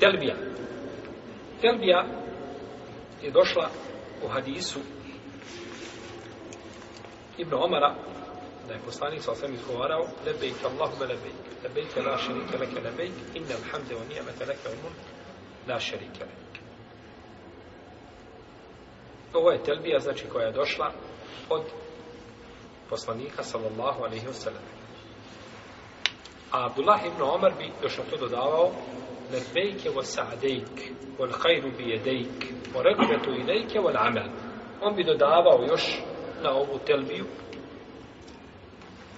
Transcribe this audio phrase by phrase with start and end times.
[0.00, 0.34] Telbija.
[1.60, 2.04] Telbija
[3.22, 3.70] je došla
[4.24, 4.78] u hadisu
[7.38, 7.94] Ibn Omara,
[8.68, 13.54] da je poslanik sa osam izgovarao, lebejk Allahume lebejk, lebejk la šerike leke lebejk, Inne
[13.54, 14.92] alhamde wa nijemete leke umun
[15.68, 16.60] la šerike leke.
[19.34, 20.92] Ovo je telbija, znači, koja je došla
[21.48, 21.62] od
[22.90, 24.62] poslanika, sallallahu alaihi wa sallam.
[26.50, 28.72] A Abdullah ibn Omar bi još na to dodavao,
[29.32, 32.38] lebejke wa sa'dejk, wal khayru bi jedejk,
[32.74, 34.28] wa rekvetu ilejke wal amal.
[34.80, 36.00] On bi dodavao još
[36.42, 37.26] na ovu telbiju,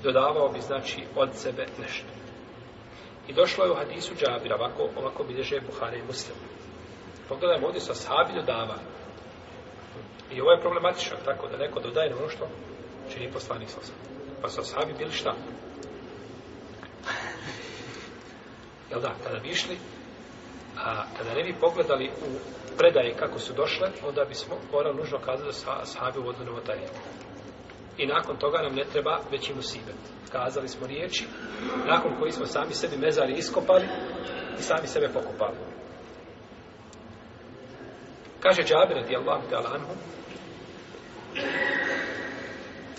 [0.02, 2.08] dodavao bi, znači, od sebe nešto.
[3.28, 6.36] I došlo je u hadisu Džabira, ovako, ovako bilježe Buhari i Muslim.
[7.28, 8.76] Pogledajmo, ovdje su ashabi dodava.
[10.32, 12.48] I ovo je problematično, tako da neko dodaje na ono što
[13.12, 13.80] čini poslanik sa
[14.42, 15.34] Pa su ashabi bili šta?
[18.90, 19.78] Jel da, kada bi išli,
[20.84, 25.46] a kada ne bi pogledali u predaje kako su došle, onda bismo morali nužno kazati
[25.46, 26.88] da sa ashabi u taj novotariju.
[27.98, 29.96] I nakon toga nam ne treba već i musibet.
[30.32, 31.26] Kazali smo riječi,
[31.86, 33.86] nakon koji smo sami sebi mezari iskopali
[34.58, 35.56] i sami sebe pokopali.
[38.40, 39.94] Kaže Džabir radijallahu ta'ala anhu,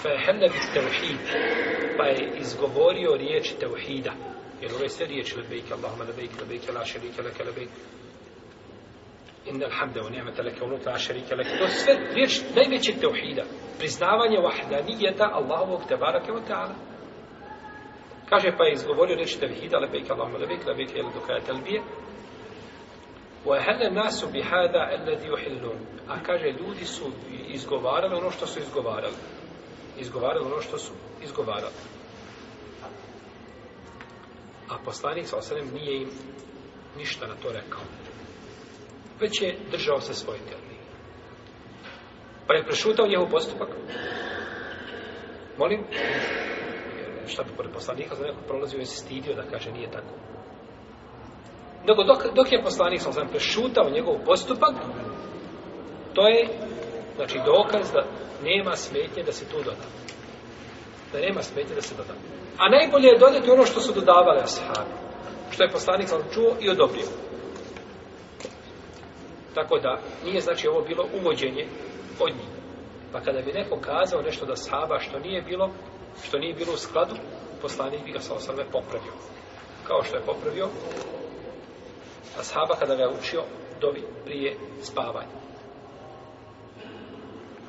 [0.02, 1.20] fa je bit tevhid,
[1.98, 4.12] pa je izgovorio riječ tevhida.
[4.62, 7.74] Jer ove sve riječi, lebejke Allahuma, lebejke, lebejke, la šerike, leke, lebejke,
[9.46, 13.44] inna alhamda wa ni'mata laka wa la sharika lak to sve riječ najvećeg teuhida
[13.78, 16.76] priznavanje vahdanijeta Allahovog tebareke ve taala.
[18.30, 21.82] Kaže pa je izgovorio riječ tevhida labejk Allahuma labejk labejk ila do kraja telbije
[23.46, 24.90] wa hal nasu bi hada
[26.08, 27.12] a kaže ljudi su
[27.48, 29.16] izgovarali ono što su izgovarali.
[29.98, 31.74] Izgovarali ono što su izgovarali
[34.72, 36.10] a poslanik sa osanem nije im
[36.98, 37.82] ništa na to rekao
[39.22, 40.82] već je držao se svoje teorije.
[42.48, 43.70] Pa je prešutao njegov postupak.
[45.58, 45.84] Molim?
[47.28, 50.14] Šta bi pored poslanika, za neko prolazio je se stidio da kaže nije tako.
[51.88, 54.76] Nego dok, dok je poslanik sam prešutao njegov postupak,
[56.14, 56.48] to je
[57.16, 58.04] znači dokaz da
[58.44, 59.86] nema smetnje da se tu doda.
[61.14, 62.14] Da nema smetnje da se doda.
[62.58, 64.92] A najbolje je dodati ono što su dodavali ashabi.
[65.52, 67.06] Što je poslanik sam čuo i odobrio.
[69.56, 71.68] Tako da nije znači ovo bilo uvođenje
[72.20, 72.50] od njih.
[73.12, 75.70] Pa kada bi neko kazao nešto da sahaba što nije bilo,
[76.24, 77.16] što nije bilo u skladu,
[77.62, 79.14] poslanik bi ga sa osrme popravio.
[79.88, 80.68] Kao što je popravio
[82.40, 83.44] ashaba kada ga je učio
[83.82, 85.42] dovi prije spavanja.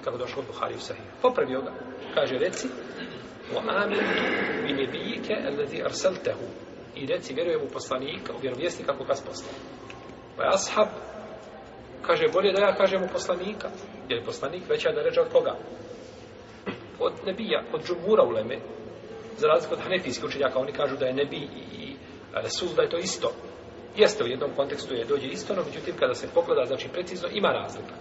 [0.04, 1.04] Kako došlo u Buhari u Sahih.
[1.22, 1.72] Popravio ga.
[2.14, 2.68] Kaže, reci,
[3.54, 4.22] o amintu
[4.66, 6.46] bi nebijike alladhi arsaltahu.
[6.96, 9.54] I reci, vjerujem u poslanika, u vjerovjesnika koga poslao.
[10.36, 10.88] Pa je ashab
[12.02, 13.68] kaže bolje da ja kažem u poslanika.
[14.08, 15.56] Jer je poslanik veća da ređa od koga?
[16.98, 18.58] Od nebija od džumura uleme
[19.36, 21.96] za razliku od hanefijskih učenjaka oni kažu da je nebi i
[22.32, 23.32] resul da je to isto.
[23.96, 27.48] Jeste u jednom kontekstu je dođe isto no međutim kada se pogleda znači precizno ima
[27.48, 27.94] razlika.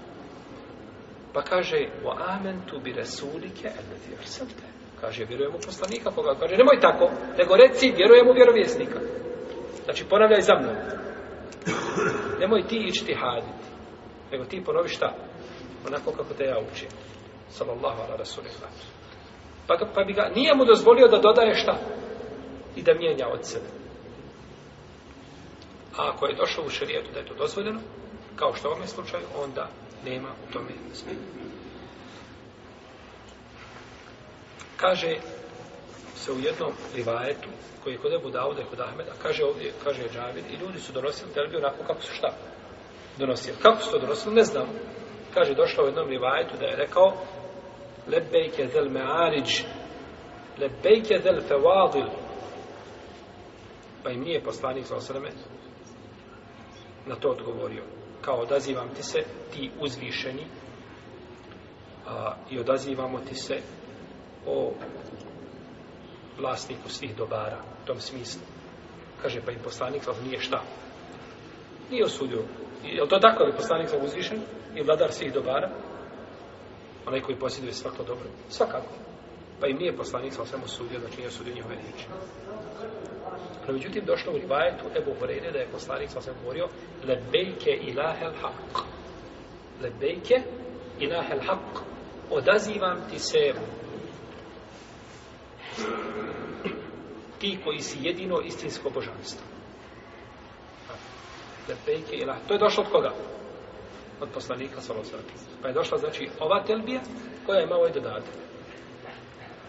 [1.33, 6.79] Pa kaže wa amentu bi rasulike allati arsalte kaže vjerujem u poslanika koga kaže nemoj
[6.81, 8.99] tako nego reci vjerujem u vjerovjesnika
[9.85, 10.75] znači ponavljaj za mnom
[12.39, 13.71] nemoj ti ići haditi
[14.31, 15.13] nego ti ponovi šta?
[15.87, 16.89] Onako kako te ja učim.
[17.49, 18.71] Sallallahu ala rasulillah.
[19.67, 21.77] Pa, pa bi ga, nije mu dozvolio da dodaje šta?
[22.75, 23.65] I da mijenja od sebe.
[25.97, 27.79] A ako je došlo u šarijetu da je to dozvoljeno,
[28.35, 29.69] kao što u ovom slučaju, onda
[30.05, 31.19] nema u tome smjenja.
[34.81, 35.15] Kaže
[36.15, 37.49] se u jednom rivajetu,
[37.83, 40.93] koji je kod Ebu Dauda i kod Ahmeda, kaže ovdje, kaže Džavid, i ljudi su
[40.93, 42.29] donosili telbi onako kako su šta?
[43.17, 43.57] donosili.
[43.61, 44.35] Kako su to donosili?
[44.35, 44.67] Ne znam.
[45.33, 47.13] Kaže, došao u jednom rivajetu da je rekao
[48.07, 49.63] lebejke zel me'ariđ
[50.57, 52.09] lebejke zel fevadil
[54.03, 55.29] pa im nije poslanik za osreme
[57.05, 57.83] na to odgovorio.
[58.21, 59.19] Kao odazivam ti se
[59.53, 60.45] ti uzvišeni
[62.07, 63.61] a, i odazivamo ti se
[64.45, 64.73] o
[66.39, 68.41] vlasniku svih dobara u tom smislu.
[69.21, 70.63] Kaže, pa im poslanik za nije šta?
[71.89, 72.43] Nije osudio
[72.83, 74.41] Je li to tako li poslanik za uzvišen
[74.75, 75.69] i vladar svih dobara?
[77.07, 78.29] Onaj koji posjeduje svako dobro?
[78.49, 78.93] Svakako.
[79.59, 82.05] Pa im nije poslanik sa osam osudio, znači nije osudio njihove riječi.
[83.67, 86.67] No, međutim, došlo u rivajetu Ebu Horeire da je poslanik sa osam govorio
[87.07, 88.81] lebejke ilahel haq.
[89.81, 90.41] Lebejke
[90.99, 91.81] ilahel haq.
[92.31, 93.53] Odazivam ti se
[97.39, 99.45] ti koji si jedino istinsko božanstvo.
[101.69, 102.37] Lebejke ilah.
[102.47, 103.13] To je došlo od koga?
[104.21, 105.17] Od poslanika sallallahu.
[105.61, 107.01] Pa je došla znači ova telbija
[107.45, 108.33] koja je malo ovaj i dodatak.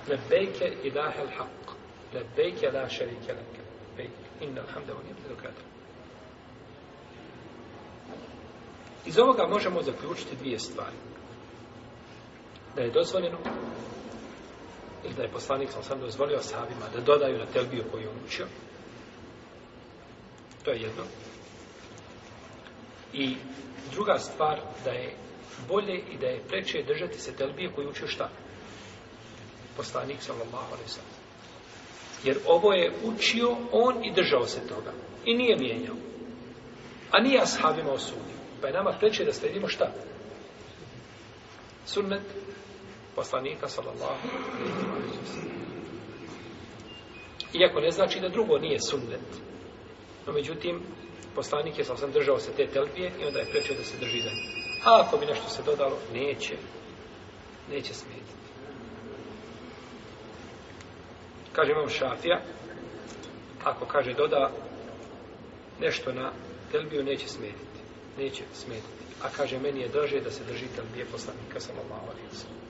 [0.08, 1.74] Lebejke ilahel haq.
[2.14, 3.62] Lebejke la šerike leke.
[3.90, 4.22] Lebejke.
[4.40, 5.54] Inna alhamda wa ni'matu lak.
[9.06, 10.96] Iz ovoga možemo zaključiti dvije stvari.
[12.76, 13.38] Da je dozvoljeno
[15.04, 18.46] ili da je poslanik sam sam dozvolio sahabima da dodaju na telbiju koju on učio.
[20.64, 21.02] To je jedno.
[23.12, 23.36] I
[23.92, 25.16] druga stvar, da je
[25.68, 28.28] bolje i da je preče držati se telbije koju učio šta?
[29.76, 31.10] Poslanik sallallahu alaihi sallam.
[32.24, 34.92] Jer ovo je učio on i držao se toga.
[35.24, 35.96] I nije mijenjao.
[37.10, 38.36] A nije ashabima osudio.
[38.60, 39.92] Pa je nama preče da sledimo šta?
[41.86, 42.22] Sunnet
[43.14, 45.62] poslanika sallallahu alaihi sallam.
[47.52, 49.28] Iako ne znači da drugo nije sunnet.
[50.26, 50.80] No međutim,
[51.34, 54.30] poslanik je sam držao se te telbije i onda je prečio da se drži za
[54.30, 54.62] njih.
[54.84, 56.56] A ako bi nešto se dodalo, neće.
[57.70, 58.42] Neće smetiti.
[61.52, 62.40] Kaže imam šafija,
[63.64, 64.50] ako kaže doda
[65.80, 66.32] nešto na
[66.72, 67.80] telbiju, neće smetiti.
[68.18, 69.02] Neće smetiti.
[69.22, 72.61] A kaže, meni je draže da se drži telbije poslanika sallallahu alaihi sallam.